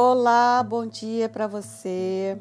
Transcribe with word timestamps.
Olá, 0.00 0.62
bom 0.62 0.86
dia 0.86 1.28
para 1.28 1.48
você. 1.48 2.40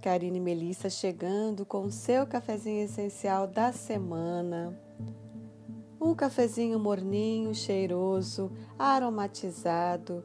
Karine 0.00 0.38
Melissa 0.38 0.88
chegando 0.88 1.66
com 1.66 1.82
o 1.82 1.90
seu 1.90 2.24
cafezinho 2.28 2.84
essencial 2.84 3.48
da 3.48 3.72
semana. 3.72 4.78
Um 6.00 6.14
cafezinho 6.14 6.78
morninho, 6.78 7.52
cheiroso, 7.56 8.52
aromatizado, 8.78 10.22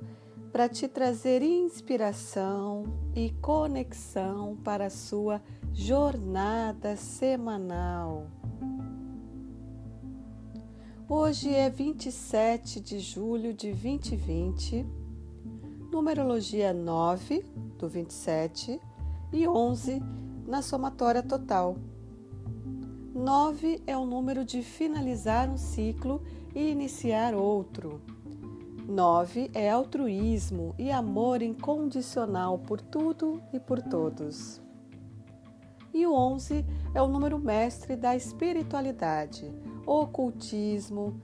para 0.51 0.69
te 0.69 0.87
trazer 0.87 1.41
inspiração 1.41 2.83
e 3.15 3.31
conexão 3.41 4.55
para 4.63 4.85
a 4.85 4.91
sua 4.91 5.41
jornada 5.73 6.95
semanal. 6.95 8.27
Hoje 11.09 11.51
é 11.51 11.71
27 11.71 12.79
de 12.79 12.99
julho 12.99 13.51
de 13.51 13.71
2020 13.71 15.06
numerologia 15.97 16.71
9 16.73 17.43
do 17.79 17.89
27 17.89 18.79
e 19.33 19.47
11 19.47 19.99
na 20.45 20.61
somatória 20.61 21.23
total. 21.23 21.75
9 23.15 23.81
é 23.87 23.97
o 23.97 24.05
número 24.05 24.45
de 24.45 24.61
finalizar 24.61 25.49
um 25.49 25.57
ciclo 25.57 26.21
e 26.53 26.69
iniciar 26.69 27.33
outro. 27.33 27.99
9 28.87 29.49
é 29.55 29.71
altruísmo 29.71 30.75
e 30.77 30.91
amor 30.91 31.41
incondicional 31.41 32.59
por 32.59 32.79
tudo 32.79 33.41
e 33.51 33.59
por 33.59 33.81
todos. 33.81 34.61
E 35.91 36.05
o 36.05 36.13
11 36.13 36.63
é 36.93 37.01
o 37.01 37.07
número 37.07 37.39
mestre 37.39 37.95
da 37.95 38.15
espiritualidade, 38.15 39.51
ocultismo, 39.83 41.19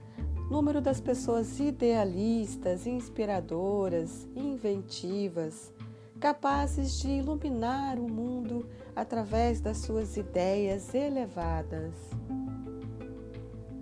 número 0.50 0.80
das 0.80 1.00
pessoas 1.00 1.58
idealistas, 1.58 2.86
inspiradoras, 2.86 4.28
inventivas, 4.36 5.72
capazes 6.20 6.98
de 6.98 7.08
iluminar 7.08 7.98
o 7.98 8.10
mundo 8.10 8.68
através 8.94 9.60
das 9.60 9.78
suas 9.78 10.16
ideias 10.16 10.94
elevadas. 10.94 11.94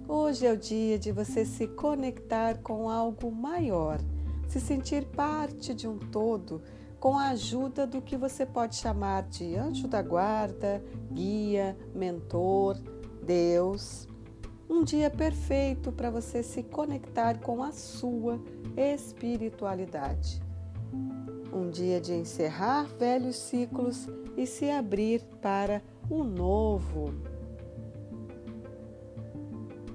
Hoje 0.09 0.47
é 0.47 0.53
o 0.53 0.57
dia 0.57 0.99
de 0.99 1.11
você 1.11 1.45
se 1.45 1.67
conectar 1.67 2.59
com 2.59 2.89
algo 2.89 3.31
maior, 3.31 3.99
se 4.47 4.61
sentir 4.61 5.07
parte 5.07 5.75
de 5.75 5.89
um 5.89 5.99
todo 5.99 6.63
com 7.01 7.19
a 7.19 7.31
ajuda 7.31 7.87
do 7.87 8.01
que 8.01 8.17
você 8.17 8.47
pode 8.47 8.77
chamar 8.77 9.25
de 9.25 9.57
anjo 9.57 9.89
da 9.89 10.01
guarda, 10.01 10.83
guia, 11.11 11.77
mentor, 11.95 12.77
Deus 13.25 14.07
um 14.69 14.85
dia 14.85 15.11
perfeito 15.11 15.93
para 15.93 16.11
você 16.11 16.43
se 16.43 16.63
conectar 16.63 17.39
com 17.41 17.63
a 17.63 17.73
sua 17.73 18.41
espiritualidade. 18.77 20.41
Um 21.53 21.69
dia 21.71 22.01
de 22.01 22.15
encerrar 22.15 22.85
velhos 22.99 23.37
ciclos 23.37 24.09
e 24.37 24.47
se 24.47 24.71
abrir 24.71 25.23
para 25.41 25.83
o 26.09 26.25
novo. 26.25 27.13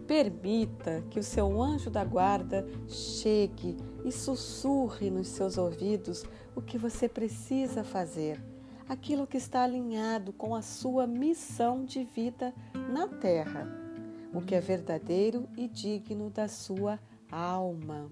Permita 0.05 1.03
que 1.09 1.19
o 1.19 1.23
seu 1.23 1.61
anjo 1.61 1.89
da 1.89 2.05
guarda 2.05 2.65
chegue 2.87 3.75
e 4.05 4.11
sussurre 4.11 5.09
nos 5.09 5.27
seus 5.27 5.57
ouvidos 5.57 6.23
o 6.55 6.61
que 6.61 6.77
você 6.77 7.09
precisa 7.09 7.83
fazer, 7.83 8.41
aquilo 8.87 9.27
que 9.27 9.37
está 9.37 9.63
alinhado 9.63 10.31
com 10.31 10.55
a 10.55 10.61
sua 10.61 11.05
missão 11.05 11.83
de 11.83 12.03
vida 12.05 12.53
na 12.73 13.07
Terra 13.07 13.86
o 14.33 14.41
que 14.41 14.55
é 14.55 14.59
verdadeiro 14.59 15.47
e 15.57 15.67
digno 15.67 16.29
da 16.29 16.47
sua 16.47 16.99
alma. 17.31 18.11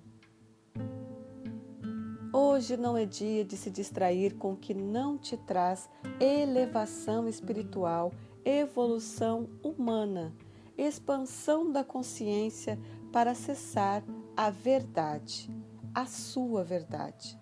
Hoje 2.38 2.76
não 2.76 2.98
é 2.98 3.06
dia 3.06 3.46
de 3.46 3.56
se 3.56 3.72
distrair 3.72 4.36
com 4.36 4.54
o 4.54 4.58
que 4.58 4.74
não 4.74 5.18
te 5.18 5.38
traz 5.38 5.90
elevação 6.20 7.30
espiritual, 7.30 8.12
evolução 8.44 9.50
humana, 9.64 10.36
expansão 10.78 11.72
da 11.72 11.82
consciência 11.82 12.78
para 13.12 13.32
acessar 13.32 14.04
a 14.36 14.50
verdade, 14.50 15.50
a 15.94 16.06
sua 16.06 16.62
verdade, 16.62 17.40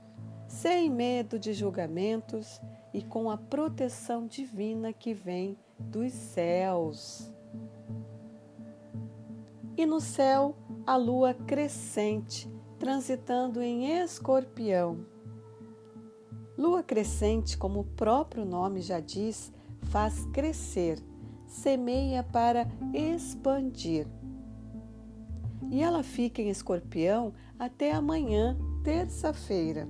sem 0.47 0.91
medo 0.91 1.39
de 1.39 1.53
julgamentos 1.53 2.62
e 2.94 3.01
com 3.01 3.31
a 3.31 3.38
proteção 3.38 4.28
divina 4.28 4.94
que 4.94 5.12
vem 5.12 5.57
dos 5.79 6.13
céus. 6.13 7.32
E 9.75 9.88
no 9.88 10.00
céu, 10.00 10.56
a 10.85 10.95
lua 10.95 11.34
crescente, 11.34 12.47
transitando 12.78 13.59
em 13.59 14.00
escorpião. 14.03 15.00
Lua 16.56 16.84
crescente, 16.84 17.57
como 17.57 17.79
o 17.79 17.83
próprio 17.83 18.45
nome 18.45 18.81
já 18.81 19.00
diz, 19.00 19.51
faz 19.81 20.25
crescer, 20.28 21.00
semeia 21.47 22.22
para 22.22 22.67
expandir. 22.94 24.06
E 25.72 25.81
ela 25.81 26.03
fica 26.03 26.39
em 26.39 26.50
escorpião 26.50 27.33
até 27.57 27.94
amanhã, 27.94 28.56
terça-feira. 28.83 29.89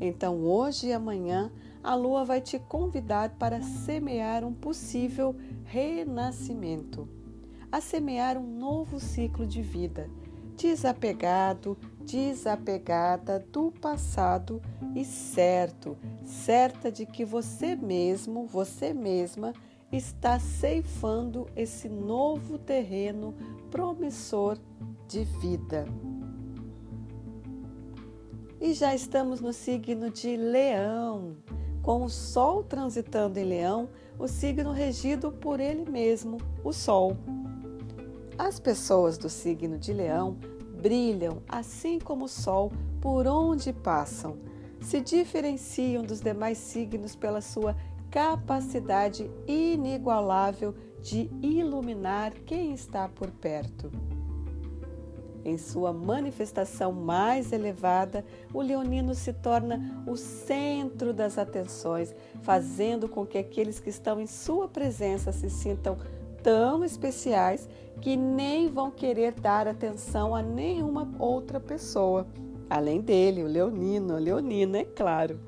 Então, 0.00 0.42
hoje 0.42 0.86
e 0.86 0.92
amanhã, 0.94 1.52
a 1.82 1.94
lua 1.94 2.24
vai 2.24 2.40
te 2.40 2.58
convidar 2.58 3.36
para 3.38 3.60
semear 3.60 4.42
um 4.42 4.54
possível 4.54 5.36
renascimento 5.64 7.17
a 7.70 7.80
semear 7.80 8.36
um 8.36 8.58
novo 8.58 8.98
ciclo 8.98 9.46
de 9.46 9.62
vida, 9.62 10.08
desapegado, 10.56 11.76
desapegada 12.00 13.38
do 13.52 13.70
passado 13.70 14.60
e 14.94 15.04
certo, 15.04 15.96
certa 16.24 16.90
de 16.90 17.04
que 17.04 17.24
você 17.24 17.76
mesmo, 17.76 18.46
você 18.46 18.92
mesma, 18.94 19.52
está 19.92 20.38
ceifando 20.38 21.46
esse 21.56 21.88
novo 21.88 22.58
terreno 22.58 23.34
promissor 23.70 24.58
de 25.06 25.24
vida. 25.24 25.86
E 28.60 28.72
já 28.72 28.94
estamos 28.94 29.40
no 29.40 29.52
signo 29.52 30.10
de 30.10 30.36
Leão, 30.36 31.36
com 31.80 32.02
o 32.02 32.10
Sol 32.10 32.64
transitando 32.64 33.38
em 33.38 33.44
Leão, 33.44 33.88
o 34.18 34.26
signo 34.26 34.72
regido 34.72 35.30
por 35.30 35.60
ele 35.60 35.88
mesmo, 35.88 36.38
o 36.64 36.72
Sol. 36.72 37.16
As 38.38 38.60
pessoas 38.60 39.18
do 39.18 39.28
signo 39.28 39.76
de 39.76 39.92
Leão 39.92 40.38
brilham 40.80 41.42
assim 41.48 41.98
como 41.98 42.26
o 42.26 42.28
sol 42.28 42.70
por 43.00 43.26
onde 43.26 43.72
passam. 43.72 44.38
Se 44.80 45.00
diferenciam 45.00 46.04
dos 46.04 46.20
demais 46.20 46.56
signos 46.56 47.16
pela 47.16 47.40
sua 47.40 47.74
capacidade 48.12 49.28
inigualável 49.44 50.72
de 51.02 51.28
iluminar 51.42 52.32
quem 52.46 52.72
está 52.72 53.08
por 53.08 53.28
perto. 53.32 53.90
Em 55.44 55.58
sua 55.58 55.92
manifestação 55.92 56.92
mais 56.92 57.52
elevada, 57.52 58.24
o 58.52 58.60
leonino 58.62 59.14
se 59.14 59.32
torna 59.32 60.04
o 60.06 60.16
centro 60.16 61.12
das 61.12 61.38
atenções, 61.38 62.14
fazendo 62.42 63.08
com 63.08 63.26
que 63.26 63.38
aqueles 63.38 63.80
que 63.80 63.90
estão 63.90 64.20
em 64.20 64.26
sua 64.26 64.68
presença 64.68 65.32
se 65.32 65.50
sintam 65.50 65.96
tão 66.48 66.82
especiais 66.82 67.68
que 68.00 68.16
nem 68.16 68.68
vão 68.68 68.90
querer 68.90 69.32
dar 69.32 69.68
atenção 69.68 70.34
a 70.34 70.40
nenhuma 70.40 71.06
outra 71.18 71.60
pessoa, 71.60 72.26
além 72.70 73.02
dele, 73.02 73.44
o 73.44 73.46
leonino, 73.46 74.16
a 74.16 74.18
leonina, 74.18 74.78
é 74.78 74.84
claro. 74.86 75.38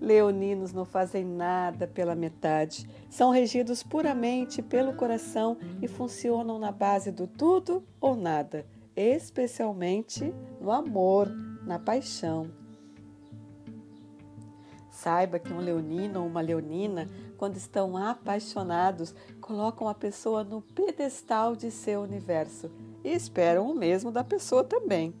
Leoninos 0.00 0.72
não 0.72 0.84
fazem 0.84 1.24
nada 1.24 1.88
pela 1.88 2.14
metade, 2.14 2.88
são 3.10 3.32
regidos 3.32 3.82
puramente 3.82 4.62
pelo 4.62 4.94
coração 4.94 5.56
e 5.82 5.88
funcionam 5.88 6.60
na 6.60 6.70
base 6.70 7.10
do 7.10 7.26
tudo 7.26 7.82
ou 8.00 8.14
nada, 8.14 8.64
especialmente 8.94 10.32
no 10.60 10.70
amor, 10.70 11.28
na 11.66 11.76
paixão. 11.76 12.61
Saiba 14.92 15.38
que 15.38 15.50
um 15.50 15.58
leonino 15.58 16.20
ou 16.20 16.26
uma 16.26 16.42
leonina 16.42 17.08
quando 17.38 17.56
estão 17.56 17.96
apaixonados, 17.96 19.14
colocam 19.40 19.88
a 19.88 19.94
pessoa 19.94 20.44
no 20.44 20.60
pedestal 20.60 21.56
de 21.56 21.70
seu 21.70 22.02
universo 22.02 22.70
e 23.02 23.08
esperam 23.08 23.68
o 23.68 23.74
mesmo 23.74 24.12
da 24.12 24.22
pessoa 24.22 24.62
também. 24.62 25.14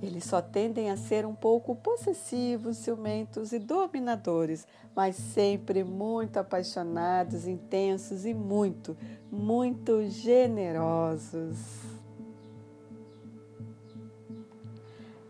Eles 0.00 0.24
só 0.24 0.42
tendem 0.42 0.90
a 0.90 0.96
ser 0.96 1.24
um 1.24 1.34
pouco 1.34 1.74
possessivos, 1.74 2.76
ciumentos 2.76 3.50
e 3.52 3.58
dominadores, 3.58 4.66
mas 4.94 5.16
sempre 5.16 5.82
muito 5.82 6.36
apaixonados, 6.36 7.48
intensos 7.48 8.26
e 8.26 8.34
muito, 8.34 8.94
muito 9.32 10.04
generosos. 10.08 11.56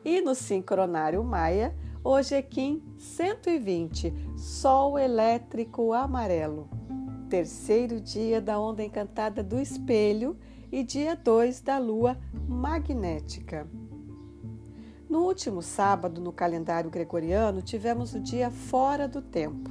E 0.04 0.20
no 0.20 0.34
sincronário 0.34 1.22
Maia, 1.22 1.74
Hoje 2.10 2.36
é 2.36 2.40
Kim 2.40 2.82
120, 2.96 4.14
Sol 4.34 4.98
elétrico 4.98 5.92
amarelo. 5.92 6.66
Terceiro 7.28 8.00
dia 8.00 8.40
da 8.40 8.58
onda 8.58 8.82
encantada 8.82 9.42
do 9.42 9.60
espelho 9.60 10.34
e 10.72 10.82
dia 10.82 11.14
2 11.14 11.60
da 11.60 11.76
lua 11.76 12.16
magnética. 12.48 13.68
No 15.06 15.26
último 15.26 15.60
sábado, 15.60 16.18
no 16.18 16.32
calendário 16.32 16.88
gregoriano, 16.88 17.60
tivemos 17.60 18.14
o 18.14 18.20
dia 18.20 18.50
fora 18.50 19.06
do 19.06 19.20
tempo. 19.20 19.68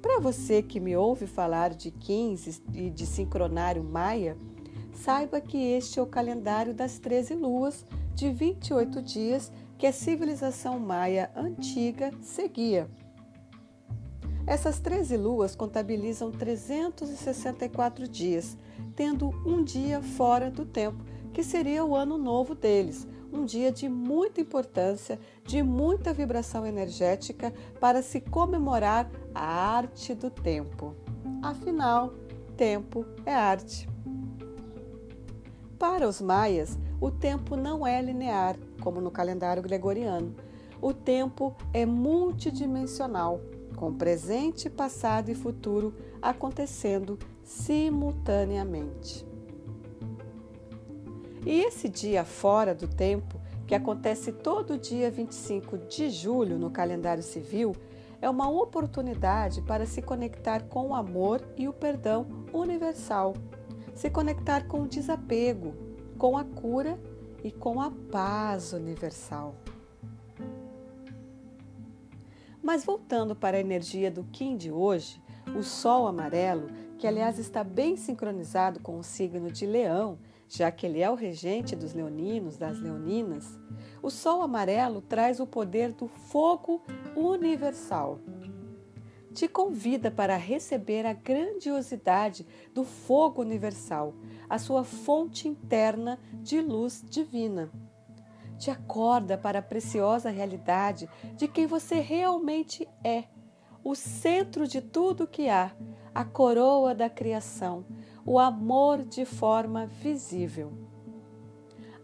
Para 0.00 0.20
você 0.20 0.62
que 0.62 0.80
me 0.80 0.96
ouve 0.96 1.26
falar 1.26 1.74
de 1.74 1.90
15 1.90 2.62
e 2.72 2.88
de 2.88 3.04
sincronário 3.04 3.84
maia, 3.84 4.38
saiba 4.94 5.38
que 5.38 5.58
este 5.58 5.98
é 5.98 6.02
o 6.02 6.06
calendário 6.06 6.72
das 6.72 6.98
13 6.98 7.34
luas 7.34 7.84
de 8.14 8.30
28 8.30 9.02
dias 9.02 9.52
que 9.82 9.86
a 9.88 9.92
civilização 9.92 10.78
maia 10.78 11.28
antiga 11.34 12.12
seguia. 12.20 12.88
Essas 14.46 14.78
13 14.78 15.16
luas 15.16 15.56
contabilizam 15.56 16.30
364 16.30 18.06
dias, 18.06 18.56
tendo 18.94 19.30
um 19.44 19.64
dia 19.64 20.00
fora 20.00 20.52
do 20.52 20.64
tempo, 20.64 21.04
que 21.32 21.42
seria 21.42 21.84
o 21.84 21.96
ano 21.96 22.16
novo 22.16 22.54
deles, 22.54 23.08
um 23.32 23.44
dia 23.44 23.72
de 23.72 23.88
muita 23.88 24.40
importância, 24.40 25.18
de 25.44 25.64
muita 25.64 26.14
vibração 26.14 26.64
energética 26.64 27.52
para 27.80 28.02
se 28.02 28.20
comemorar 28.20 29.10
a 29.34 29.44
arte 29.44 30.14
do 30.14 30.30
tempo. 30.30 30.94
Afinal, 31.42 32.14
tempo 32.56 33.04
é 33.26 33.34
arte. 33.34 33.88
Para 35.82 36.08
os 36.08 36.20
maias, 36.20 36.78
o 37.00 37.10
tempo 37.10 37.56
não 37.56 37.84
é 37.84 38.00
linear, 38.00 38.56
como 38.80 39.00
no 39.00 39.10
calendário 39.10 39.60
gregoriano. 39.60 40.32
O 40.80 40.94
tempo 40.94 41.56
é 41.74 41.84
multidimensional, 41.84 43.40
com 43.74 43.92
presente, 43.92 44.70
passado 44.70 45.28
e 45.28 45.34
futuro 45.34 45.92
acontecendo 46.22 47.18
simultaneamente. 47.42 49.26
E 51.44 51.62
esse 51.62 51.88
dia 51.88 52.24
fora 52.24 52.76
do 52.76 52.86
tempo, 52.86 53.40
que 53.66 53.74
acontece 53.74 54.30
todo 54.30 54.78
dia 54.78 55.10
25 55.10 55.78
de 55.78 56.10
julho 56.10 56.60
no 56.60 56.70
calendário 56.70 57.24
civil, 57.24 57.74
é 58.20 58.30
uma 58.30 58.48
oportunidade 58.48 59.60
para 59.62 59.84
se 59.84 60.00
conectar 60.00 60.62
com 60.62 60.90
o 60.90 60.94
amor 60.94 61.42
e 61.56 61.66
o 61.66 61.72
perdão 61.72 62.24
universal, 62.52 63.34
se 63.94 64.10
conectar 64.10 64.66
com 64.66 64.82
o 64.82 64.88
desapego, 64.88 65.74
com 66.18 66.36
a 66.36 66.44
cura 66.44 66.98
e 67.42 67.50
com 67.50 67.80
a 67.80 67.90
paz 68.10 68.72
universal. 68.72 69.54
Mas 72.62 72.84
voltando 72.84 73.34
para 73.34 73.56
a 73.56 73.60
energia 73.60 74.10
do 74.10 74.24
Kim 74.24 74.56
de 74.56 74.70
hoje, 74.70 75.20
o 75.56 75.62
Sol 75.62 76.06
amarelo, 76.06 76.68
que 76.96 77.06
aliás 77.06 77.38
está 77.38 77.64
bem 77.64 77.96
sincronizado 77.96 78.78
com 78.78 78.98
o 78.98 79.02
signo 79.02 79.50
de 79.50 79.66
Leão, 79.66 80.18
já 80.48 80.70
que 80.70 80.86
ele 80.86 81.00
é 81.00 81.10
o 81.10 81.14
regente 81.14 81.74
dos 81.74 81.94
leoninos, 81.94 82.58
das 82.58 82.78
leoninas, 82.78 83.58
o 84.02 84.10
sol 84.10 84.42
amarelo 84.42 85.00
traz 85.00 85.40
o 85.40 85.46
poder 85.46 85.92
do 85.92 86.06
fogo 86.06 86.82
universal. 87.16 88.20
Te 89.34 89.48
convida 89.48 90.10
para 90.10 90.36
receber 90.36 91.06
a 91.06 91.14
grandiosidade 91.14 92.46
do 92.74 92.84
fogo 92.84 93.40
universal, 93.40 94.14
a 94.48 94.58
sua 94.58 94.84
fonte 94.84 95.48
interna 95.48 96.18
de 96.34 96.60
luz 96.60 97.02
divina. 97.08 97.70
Te 98.58 98.70
acorda 98.70 99.38
para 99.38 99.60
a 99.60 99.62
preciosa 99.62 100.28
realidade 100.28 101.08
de 101.34 101.48
quem 101.48 101.66
você 101.66 101.98
realmente 101.98 102.86
é, 103.02 103.24
o 103.82 103.94
centro 103.94 104.68
de 104.68 104.80
tudo 104.80 105.26
que 105.26 105.48
há, 105.48 105.74
a 106.14 106.24
coroa 106.24 106.94
da 106.94 107.08
criação, 107.08 107.84
o 108.24 108.38
amor 108.38 109.02
de 109.02 109.24
forma 109.24 109.86
visível. 109.86 110.72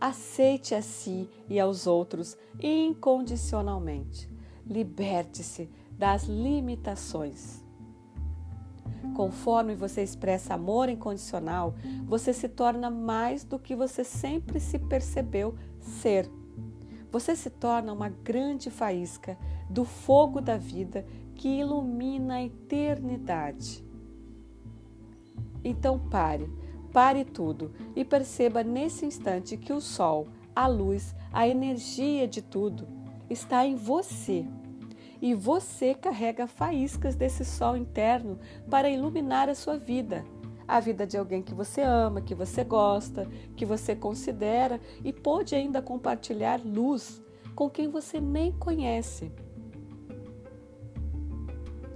Aceite 0.01 0.75
a 0.75 0.81
si 0.81 1.29
e 1.49 1.61
aos 1.61 1.87
outros 1.87 2.37
incondicionalmente. 2.61 4.31
Liberte-se 4.67 5.71
das 5.99 6.25
limitações. 6.25 7.65
Conforme 9.15 9.75
você 9.75 10.03
expressa 10.03 10.55
amor 10.55 10.89
incondicional, 10.89 11.75
você 12.05 12.33
se 12.33 12.49
torna 12.49 12.89
mais 12.89 13.43
do 13.43 13.59
que 13.59 13.75
você 13.75 14.05
sempre 14.05 14.61
se 14.61 14.79
percebeu 14.79 15.57
ser. 15.81 16.31
Você 17.11 17.35
se 17.35 17.51
torna 17.51 17.93
uma 17.93 18.09
grande 18.09 18.71
faísca 18.71 19.37
do 19.69 19.85
fogo 19.85 20.41
da 20.41 20.57
vida 20.57 21.05
que 21.35 21.49
ilumina 21.49 22.35
a 22.35 22.45
eternidade. 22.45 23.85
Então 25.65 25.99
pare, 25.99 26.49
pare 26.93 27.25
tudo 27.25 27.73
e 27.97 28.05
perceba 28.05 28.63
nesse 28.63 29.05
instante 29.05 29.57
que 29.57 29.73
o 29.73 29.81
sol, 29.81 30.29
a 30.55 30.67
luz, 30.67 31.15
a 31.33 31.49
energia 31.49 32.29
de 32.29 32.43
tudo 32.43 32.87
está 33.29 33.67
em 33.67 33.75
você. 33.75 34.47
E 35.21 35.35
você 35.35 35.95
carrega 35.95 36.47
faíscas 36.47 37.15
desse 37.15 37.45
sol 37.45 37.77
interno 37.77 38.39
para 38.71 38.89
iluminar 38.89 39.49
a 39.49 39.55
sua 39.55 39.77
vida, 39.77 40.25
a 40.67 40.79
vida 40.81 41.07
de 41.07 41.17
alguém 41.17 41.43
que 41.43 41.55
você 41.55 41.81
ama, 41.83 42.21
que 42.21 42.35
você 42.35 42.63
gosta, 42.63 43.27
que 43.57 43.65
você 43.65 43.97
considera 43.97 44.81
e 45.03 45.13
pode 45.13 45.55
ainda 45.55 45.83
compartilhar 45.83 46.61
luz 46.65 47.23
com 47.55 47.69
quem 47.69 47.89
você 47.89 48.21
nem 48.21 48.53
conhece. 48.53 49.33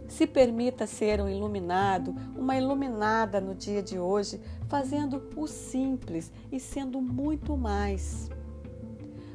Se 0.09 0.27
permita 0.27 0.87
ser 0.87 1.21
um 1.21 1.29
iluminado, 1.29 2.15
uma 2.37 2.57
iluminada 2.57 3.41
no 3.41 3.55
dia 3.55 3.83
de 3.83 3.99
hoje, 3.99 4.41
fazendo 4.69 5.31
o 5.37 5.47
simples 5.47 6.31
e 6.51 6.61
sendo 6.61 7.01
muito 7.01 7.57
mais. 7.57 8.29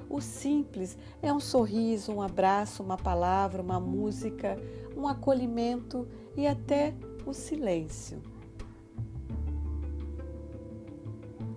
O 0.10 0.22
simples 0.22 0.98
é 1.22 1.34
um 1.34 1.40
sorriso, 1.40 2.12
um 2.14 2.22
abraço, 2.22 2.82
uma 2.82 2.98
palavra, 2.98 3.62
uma 3.62 3.80
música, 3.80 4.58
um 4.96 5.08
acolhimento 5.08 6.08
e 6.36 6.48
até 6.48 6.94
o 7.26 7.34
silêncio. 7.34 8.22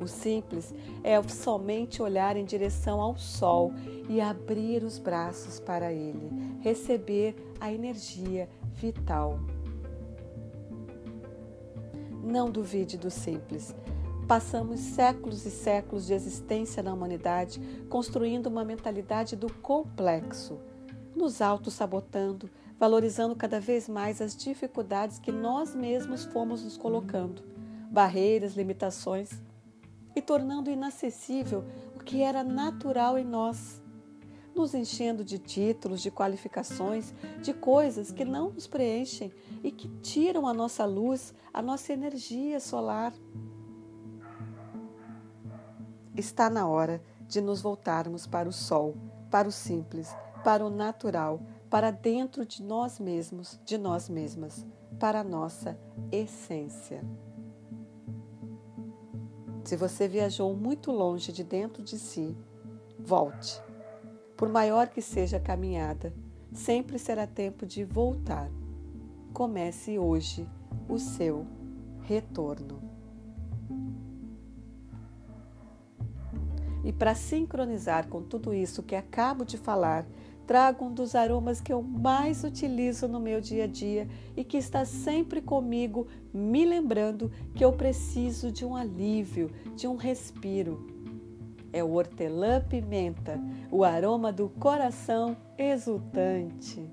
O 0.01 0.07
simples 0.09 0.75
é 1.05 1.23
somente 1.29 2.03
olhar 2.03 2.35
em 2.35 2.45
direção 2.45 3.01
ao 3.03 3.19
sol 3.19 3.73
e 4.09 4.19
abrir 4.19 4.83
os 4.83 4.99
braços 4.99 5.61
para 5.61 5.93
ele, 5.93 6.31
receber 6.61 7.37
a 7.61 7.71
energia 7.71 8.49
vital. 8.73 9.39
Não 12.25 12.51
duvide 12.51 12.97
do 12.97 13.11
simples. 13.11 13.75
Passamos 14.31 14.79
séculos 14.79 15.45
e 15.45 15.51
séculos 15.51 16.07
de 16.07 16.15
existência 16.15 16.85
na 16.85 16.95
humanidade 16.95 17.61
construindo 17.89 18.47
uma 18.47 18.65
mentalidade 18.65 19.35
do 19.35 19.53
complexo, 19.55 20.61
nos 21.17 21.43
auto-sabotando, 21.43 22.49
valorizando 22.79 23.35
cada 23.35 23.59
vez 23.59 23.89
mais 23.89 24.21
as 24.21 24.37
dificuldades 24.37 25.19
que 25.19 25.33
nós 25.33 25.75
mesmos 25.75 26.27
fomos 26.27 26.63
nos 26.63 26.77
colocando, 26.77 27.43
barreiras, 27.91 28.55
limitações 28.55 29.33
e 30.15 30.23
tornando 30.23 30.71
inacessível 30.71 31.65
o 31.97 31.99
que 31.99 32.23
era 32.23 32.45
natural 32.45 33.19
em 33.19 33.25
nós, 33.25 33.83
nos 34.55 34.75
enchendo 34.75 35.25
de 35.25 35.41
títulos, 35.41 36.01
de 36.01 36.11
qualificações, 36.13 37.13
de 37.43 37.53
coisas 37.53 38.13
que 38.13 38.25
não 38.25 38.51
nos 38.51 38.69
preenchem 38.69 39.33
e 39.65 39.73
que 39.73 39.89
tiram 40.01 40.47
a 40.47 40.55
nossa 40.55 40.85
luz, 40.85 41.35
a 41.53 41.61
nossa 41.61 41.93
energia 41.93 42.61
solar. 42.61 43.13
Está 46.17 46.51
na 46.51 46.67
hora 46.67 47.03
de 47.27 47.41
nos 47.41 47.63
voltarmos 47.63 48.27
para 48.27 48.49
o 48.49 48.53
sol, 48.53 48.97
para 49.31 49.49
o 49.49 49.53
simples, 49.53 50.15
para 50.43 50.65
o 50.65 50.71
natural, 50.71 51.41
para 51.69 51.91
dentro 51.91 52.45
de 52.45 52.63
nós 52.63 52.99
mesmos, 52.99 53.61
de 53.65 53.79
nós 53.79 54.09
mesmas, 54.09 54.67
para 54.99 55.21
a 55.21 55.25
nossa 55.25 55.79
essência. 56.11 57.03
Se 59.65 59.77
você 59.77 60.09
viajou 60.09 60.55
muito 60.57 60.91
longe 60.91 61.31
de 61.31 61.45
dentro 61.45 61.83
de 61.83 61.97
si, 61.97 62.37
volte. 62.99 63.63
Por 64.37 64.49
maior 64.49 64.89
que 64.89 65.01
seja 65.01 65.37
a 65.37 65.41
caminhada, 65.41 66.13
sempre 66.53 66.99
será 66.99 67.27
tempo 67.27 67.65
de 67.65 67.85
voltar. 67.85 68.51
Comece 69.33 69.97
hoje 69.97 70.49
o 70.89 70.99
seu 70.99 71.47
retorno. 72.03 72.90
E 76.91 76.93
para 76.93 77.15
sincronizar 77.15 78.09
com 78.09 78.21
tudo 78.21 78.53
isso 78.53 78.83
que 78.83 78.97
acabo 78.97 79.45
de 79.45 79.57
falar, 79.57 80.05
trago 80.45 80.87
um 80.87 80.93
dos 80.93 81.15
aromas 81.15 81.61
que 81.61 81.73
eu 81.73 81.81
mais 81.81 82.43
utilizo 82.43 83.07
no 83.07 83.21
meu 83.21 83.41
dia 83.41 83.63
a 83.63 83.67
dia 83.69 84.09
e 84.37 84.43
que 84.43 84.57
está 84.57 84.85
sempre 84.85 85.41
comigo, 85.41 86.09
me 86.35 86.65
lembrando 86.65 87.31
que 87.55 87.65
eu 87.65 87.73
preciso 87.73 88.51
de 88.51 88.65
um 88.65 88.75
alívio, 88.75 89.53
de 89.77 89.87
um 89.87 89.95
respiro. 89.95 90.85
É 91.73 91.85
o 91.85 91.93
hortelã-pimenta, 91.93 93.41
o 93.71 93.85
aroma 93.85 94.33
do 94.33 94.49
coração 94.49 95.37
exultante. 95.57 96.85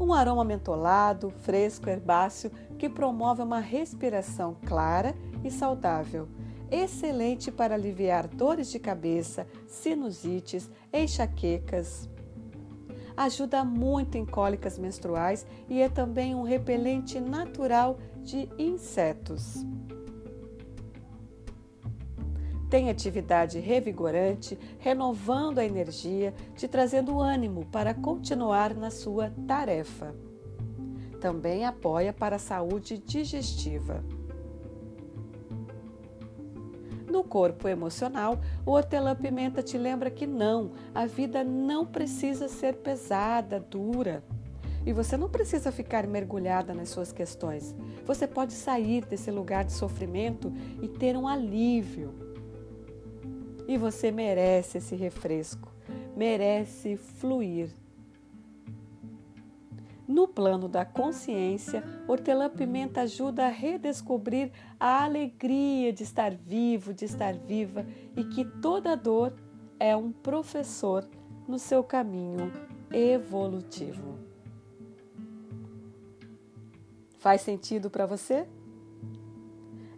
Um 0.00 0.14
aroma 0.14 0.42
mentolado, 0.42 1.28
fresco, 1.42 1.90
herbáceo 1.90 2.50
que 2.78 2.88
promove 2.88 3.42
uma 3.42 3.60
respiração 3.60 4.56
clara 4.64 5.14
e 5.44 5.50
saudável 5.50 6.26
excelente 6.70 7.50
para 7.50 7.74
aliviar 7.74 8.26
dores 8.28 8.70
de 8.70 8.78
cabeça, 8.78 9.46
sinusites, 9.66 10.70
enxaquecas. 10.92 12.08
Ajuda 13.16 13.64
muito 13.64 14.18
em 14.18 14.26
cólicas 14.26 14.78
menstruais 14.78 15.46
e 15.68 15.80
é 15.80 15.88
também 15.88 16.34
um 16.34 16.42
repelente 16.42 17.20
natural 17.20 17.98
de 18.22 18.48
insetos. 18.58 19.64
Tem 22.68 22.90
atividade 22.90 23.60
revigorante, 23.60 24.58
renovando 24.80 25.60
a 25.60 25.64
energia, 25.64 26.34
te 26.56 26.66
trazendo 26.66 27.20
ânimo 27.20 27.64
para 27.66 27.94
continuar 27.94 28.74
na 28.74 28.90
sua 28.90 29.30
tarefa. 29.46 30.12
Também 31.20 31.64
apoia 31.64 32.12
para 32.12 32.34
a 32.34 32.40
saúde 32.40 32.98
digestiva. 32.98 34.04
No 37.08 37.22
corpo 37.22 37.68
emocional, 37.68 38.40
o 38.64 38.72
hortelã-pimenta 38.72 39.62
te 39.62 39.76
lembra 39.76 40.10
que 40.10 40.26
não, 40.26 40.72
a 40.94 41.06
vida 41.06 41.44
não 41.44 41.84
precisa 41.84 42.48
ser 42.48 42.76
pesada, 42.76 43.60
dura. 43.60 44.24
E 44.86 44.92
você 44.92 45.16
não 45.16 45.28
precisa 45.28 45.72
ficar 45.72 46.06
mergulhada 46.06 46.74
nas 46.74 46.90
suas 46.90 47.12
questões. 47.12 47.74
Você 48.04 48.26
pode 48.26 48.52
sair 48.52 49.04
desse 49.04 49.30
lugar 49.30 49.64
de 49.64 49.72
sofrimento 49.72 50.52
e 50.82 50.88
ter 50.88 51.16
um 51.16 51.26
alívio. 51.26 52.12
E 53.66 53.78
você 53.78 54.10
merece 54.10 54.78
esse 54.78 54.94
refresco, 54.94 55.72
merece 56.14 56.96
fluir. 56.96 57.70
No 60.06 60.28
plano 60.28 60.68
da 60.68 60.84
consciência, 60.84 61.82
hortelã-pimenta 62.06 63.02
ajuda 63.02 63.46
a 63.46 63.48
redescobrir 63.48 64.52
a 64.78 65.02
alegria 65.04 65.92
de 65.92 66.02
estar 66.02 66.34
vivo, 66.34 66.92
de 66.92 67.06
estar 67.06 67.34
viva 67.34 67.86
e 68.14 68.24
que 68.24 68.44
toda 68.44 68.94
dor 68.94 69.34
é 69.80 69.96
um 69.96 70.12
professor 70.12 71.08
no 71.48 71.58
seu 71.58 71.82
caminho 71.82 72.52
evolutivo. 72.92 74.18
Faz 77.18 77.40
sentido 77.40 77.88
para 77.88 78.04
você? 78.04 78.46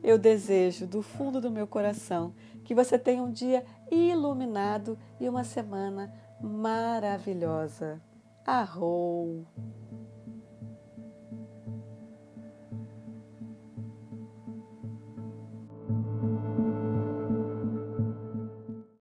Eu 0.02 0.16
desejo 0.16 0.86
do 0.86 1.02
fundo 1.02 1.40
do 1.40 1.50
meu 1.50 1.66
coração 1.66 2.32
que 2.62 2.76
você 2.76 2.96
tenha 2.96 3.20
um 3.20 3.32
dia 3.32 3.64
iluminado 3.90 4.96
e 5.18 5.28
uma 5.28 5.42
semana 5.42 6.12
maravilhosa. 6.40 8.00
Arrou! 8.48 9.44